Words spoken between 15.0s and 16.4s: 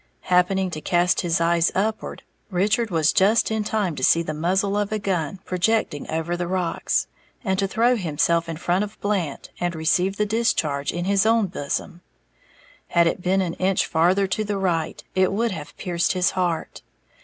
it would have pierced his